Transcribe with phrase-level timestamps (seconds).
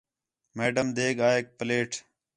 [0.57, 1.91] میڈم دیگ آ ہِک پلیٹ